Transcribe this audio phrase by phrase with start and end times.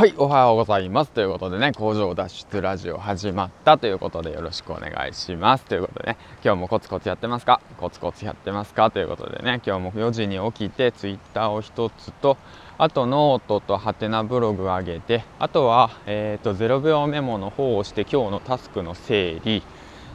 [0.00, 1.10] はい、おはようございます。
[1.10, 5.66] ということでね、工場脱出ラジオ始まったということでよろしくお願いします。
[5.66, 7.60] ということでね、今日もコツコツやってますか？
[7.76, 8.90] コツコツやってますか？
[8.90, 12.38] ということでね、今日も4時に起きてツイッターを1つと、
[12.78, 19.62] あとノートとハテナブログを上げて、あとは、えーと、0秒メモの方をして今日のタスクの整理、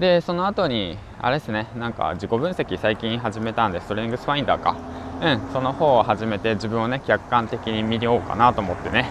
[0.00, 4.74] で、その後に、あれですね、なんか自己分析最近始めたんで、ストレングスファインダーか。
[5.22, 9.08] うん、その方を始めて自分をね、客観的に見ようかなと思ってね、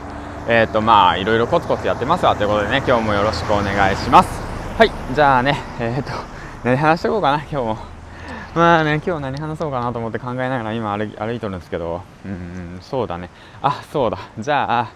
[0.50, 4.30] えっ、ー、とまあいろいろコツコツやってますわということでね今日もよろしくお願いします。
[4.78, 6.12] はいじゃあねえっ、ー、と
[6.64, 7.78] 何話してこうかな今日も。
[8.56, 12.02] まあね今日何話そうかなと思って考えながら今歩歩いとるんですけど。
[12.26, 13.30] うんそうだね。
[13.62, 14.20] あそうだ。
[14.40, 14.92] じゃあ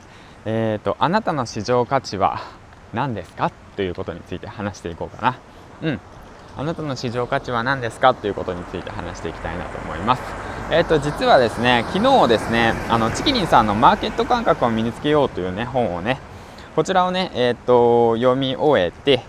[0.46, 2.40] えっ、ー、とあなたの市場価値は
[2.94, 3.52] 何ですか？
[3.76, 5.38] ということについて話していこうかな。
[5.82, 6.00] うん。
[6.58, 8.14] あなたの市場価値は何ですか？
[8.14, 10.51] ということについて話していきたいなと思います。
[10.74, 16.18] えっ、と実はですね昨日ですねあのチキリンさんのマーケット感覚を身につけようというね本をね
[16.78, 19.22] こちらをねえっ、と読み終えて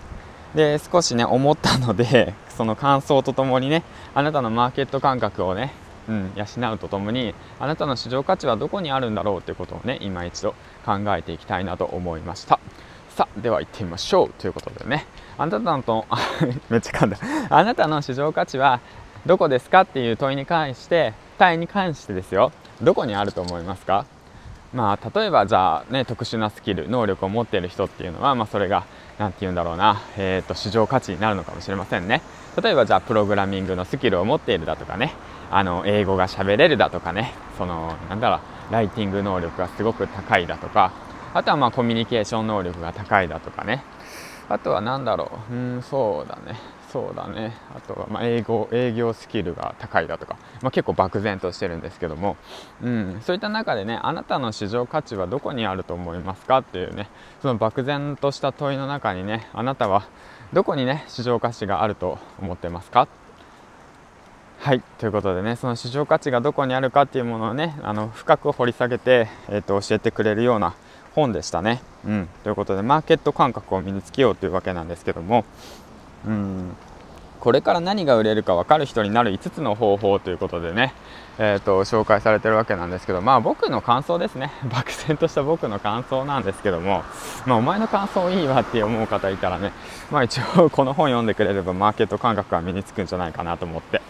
[0.54, 3.82] で少しね思ったので その感想とともにね
[4.14, 5.72] あなたのマーケット感覚をね
[6.08, 12.58] うん、養うとともにあなたの市場価値はどこにあるんだろうということをね今一度考えていきたいなと思いました。
[13.08, 15.06] さあでは行ってみましょうということでね。
[15.38, 16.06] あなたのと
[16.70, 17.18] めっちゃ噛んだ。
[17.50, 18.80] あなたの市場価値は
[19.24, 22.50] どこですかっていう問いに関して体に関してですよ。
[22.82, 24.04] どこにあると思いますか？
[24.74, 28.84] まあ例えばじゃあね特殊なスキル能力を持っている人っていうのはまあそれが
[29.18, 32.20] 何て言うんだろうなえっ、ー、と市場価値になるのかもしれませんね。
[32.60, 35.14] 例えばじゃあプログラミングのスキルを持っているだとかね
[35.52, 38.36] あの英語が喋れるだとかねそのなんだろ
[38.70, 40.92] うライティング能力がすごく高いだとか
[41.32, 43.84] あとはまあコミュニケーション能力が高いだとかね。
[44.48, 46.58] あとは何だろううんそうだね。
[46.92, 47.56] そうだね。
[47.74, 52.36] あとはま英語営業スキルが高いだとか、まあ、結構漠然としてるんですけども、
[52.82, 57.08] うん、そういった中でねあなたの市場価値はどこにあると思いますかっていうね。
[57.40, 60.04] その漠然とした問いの中にねあなたは
[60.52, 63.08] どこにね市場価値があると思ってますか？
[64.58, 64.82] はい。
[64.98, 70.74] ということでねその市場価値がどこにあるかっていうものをねあの深く掘り下げて、えーと教えてくれるような
[71.14, 71.80] 本でしたね。
[72.04, 75.44] うん、ということでマーケット感覚を身につけようというわけなんですけども、
[76.26, 76.76] うん、
[77.40, 80.94] これから何が売れるか分かる人になる5つの方法ということでね、
[81.38, 84.52] えーと、紹介されてるわけなんですけどまあ僕の感想ですね。
[84.70, 87.02] 漠然とした僕の感想なんですけども、
[87.46, 89.72] まあ、お前の感想いいわって思う方いたらね
[90.10, 94.00] まあ一応この本読んでくれればマーケット感覚が身につくんじゃないかなと思って。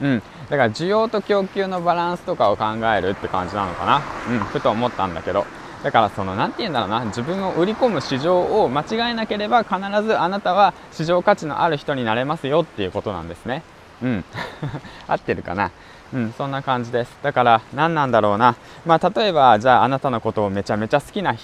[0.00, 2.64] うん、だから需要と供給のバランスとかを考
[2.96, 4.00] えるって感じなのかな、
[4.30, 5.44] うん、ふと思ったんだけど。
[5.82, 13.62] だからその何て言うんだろうな自分を売り込む市場を間違えなければ必ずあなたは市場価値のある人になれますよっていうことなんですね。
[14.02, 14.24] うん。
[15.06, 15.70] 合ってるかな？
[16.12, 17.16] うんそんな感じです。
[17.22, 18.56] だから何なんだろうな。
[18.86, 21.38] まあ例えばじゃああなたのことをめちゃめちゃ好きな好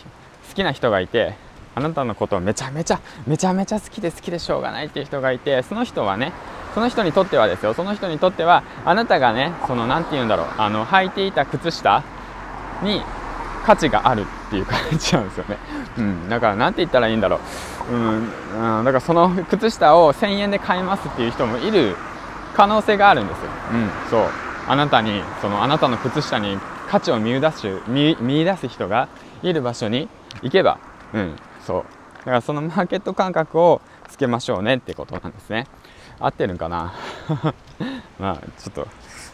[0.55, 1.37] きな人がいて
[1.75, 6.33] あなたのことをめちゃめちゃめちゃめちゃ好きで好きでしょうがないっていう人がいてその人はね
[6.75, 7.75] その人にとってはですよ。
[7.75, 10.47] その人にとってはあなたがねその何て言うんだろう。
[10.59, 12.03] あの履いていた靴下
[12.83, 13.03] に
[13.65, 15.59] 価値があるっていう感じなんですよね、
[15.99, 17.41] うん、だから何て言ったらいいんだろ
[17.91, 21.97] う、うん、うん、だからその靴下を1000円で買いますっていう人もいる
[22.55, 24.29] 可能性があるんですよ、うん、そう。
[24.67, 26.59] あなたにそのあなたの靴下に
[26.89, 29.09] 価値を見出す見見出す人が
[29.43, 30.09] いる場所に
[30.43, 30.79] 行けば、
[31.13, 31.37] うん、
[31.67, 31.85] そう。
[32.21, 35.67] だからそのマーケット感覚をつけましょうねってことなんですね。
[36.19, 36.95] 合ってるんかな？
[38.19, 38.89] まあちょっと、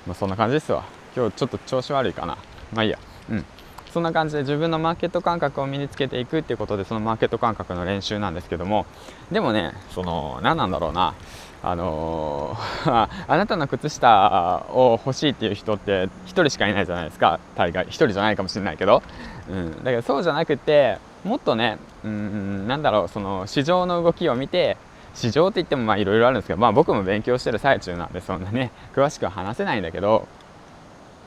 [0.06, 0.82] まあ、そんな感じですわ。
[1.14, 2.36] 今日ちょっと調子悪いかな。
[2.72, 2.98] まあいいや。
[3.28, 3.44] うん。
[3.92, 8.86] そんな感じで自分のマーケット感覚を身につけていくっていうことでそのマーケット感覚の練習なんですけども
[9.32, 11.14] でもねその何なんだろうな。
[11.62, 17.38] あのー、 あなたの靴下を欲しいっていう人って1人しかいないじゃないですか。
[17.54, 19.02] 大概1人じゃないかもしれないけど、
[19.50, 24.78] うん、だけどそうじゃなくてもっとねうんなんだろうその市場の動きを見て
[25.14, 30.26] 市場って言ってもいろいろあるんですけど、まあ、僕も勉強してる最中なんでそんなね詳しくは話せないんだけど。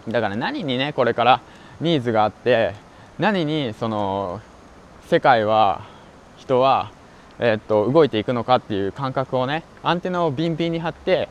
[0.07, 1.40] だから何にねこれから
[1.82, 2.74] ニーズがあって
[3.20, 4.42] 何にその
[5.08, 5.81] 世界は
[6.38, 6.92] 人は、
[7.40, 11.30] えー、っと動いていくのかっていう感覚をねアンテナをビンビンに張って、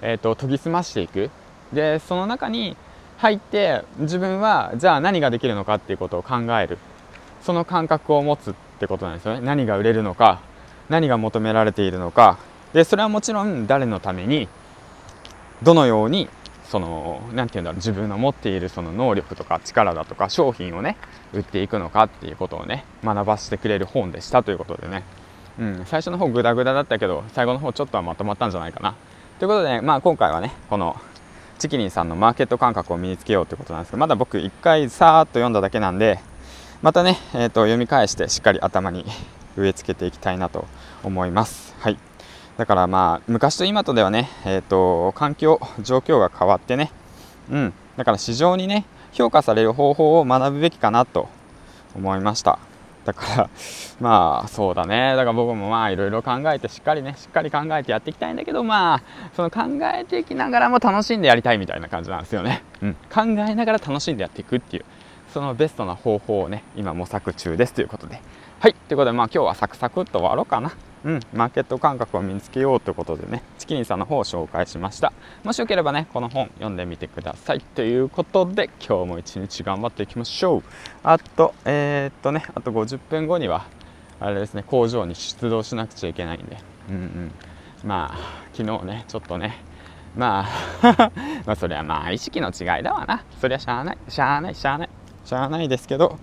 [0.00, 1.30] えー、っと研ぎ澄ましていく。
[1.72, 2.76] でその中に
[3.16, 6.78] 入って自分はじゃあ何ができるのかっていうことを考える。
[7.42, 9.40] その感覚を持つってことなんですよね。
[9.40, 10.40] 何が売れるのか
[10.88, 12.38] 何が求められているのか。
[12.72, 14.48] でそれはもちろん誰のために
[15.62, 16.28] どのように
[16.72, 20.96] その何て言うんだろう自分の持っているその能力とか力だとか商品をね
[21.34, 25.04] 売っていくのかっていうことをね学ばせてくれる本でしたということでね、
[25.58, 28.94] うん、最初の方グダグダだったけど最後の方ちょっとはまとまったんじゃないかな。
[29.38, 30.96] ということで、まあ、今回はねこの
[31.58, 36.20] チキリンさんのマーケット感覚を身につけようということなんですけどまだ僕1回さーっと読んだだけなんで
[36.80, 39.04] またね、えーと、読み返してしっかり頭に
[39.58, 40.66] 植え付けていきたいなと
[41.04, 41.74] 思います。
[41.80, 42.11] はい。
[42.62, 46.92] だからまあ昔と今とではね、えーと、環境状況が変わってね、
[47.50, 51.28] うん、だから市場にね評価される方法を学ぶべきかなと
[51.96, 52.60] 思いました。
[53.04, 53.50] だから
[54.00, 55.16] まあそうだね。
[55.16, 59.02] だから僕もまあいろいろ考えてしっかりねしっかり考えてやっていきたいんだけどまあ
[59.34, 59.62] その考
[59.92, 64.84] えていきながらも楽しんでやりたいみたいな感じなんですよね、うん、考えながら楽しんでやっていくっていう
[65.34, 68.20] そのベストな方法をね今模索中ですということで。
[68.60, 70.70] はいということでまあ今日はサクサクっと終わろうかな。
[71.04, 75.12] うん、マーケット感覚を身につけようということでね、チキンさんの方を紹介しました。
[75.42, 77.60] もしよければね、この本読んでみてください。
[77.60, 80.62] ということで、今日も一日頑張っていきましょう。
[81.02, 83.66] あと、えー、っとね、あと50分後には、
[84.20, 86.56] あれですね、工場に出動しなくちゃいけないんで、
[86.88, 87.32] うんうん。
[87.84, 88.18] まあ、
[88.52, 89.58] 昨日ね、ちょっとね、
[90.16, 90.46] ま
[90.82, 91.10] あ
[91.46, 93.24] まあそれはまあ意識の違いだわな。
[93.40, 94.88] そりゃしゃあない、しゃあない、しゃあない、
[95.24, 96.18] しゃあないですけど、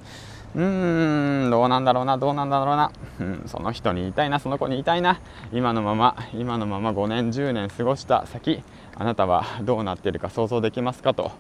[0.55, 5.19] うーんどうなんだろうなどうなんだろうな、うん、その人に言いたいなその子に言いたいな。
[5.51, 8.63] 今のまま今のまま5年10年過ごした先
[8.95, 11.31] あなたはどうなっているか想像できますかと。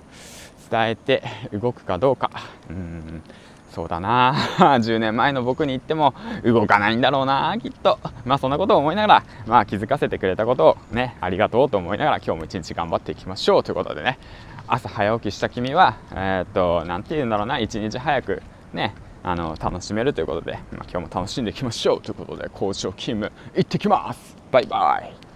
[0.69, 2.29] 伝えて動くかどうか。
[2.69, 3.23] うん
[3.71, 4.35] そうだな。
[4.81, 6.13] 10年前の僕に言っても
[6.43, 7.99] 動かないんだろうなきっと。
[8.25, 14.17] まあそんなことを思いながらまあ気づかせてくれたことをねありがとうと思いながら今日も一日頑張っていきましょうということでね。
[14.67, 18.93] 朝早起きした君はえー、っと何て言うんだろうな一日早くね
[19.23, 24.35] あの楽しめるということで、まあ、今日も楽しんでいきましょうということで工場勤務行ってきます。
[24.51, 25.28] バイバイ。